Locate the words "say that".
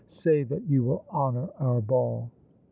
0.09-0.63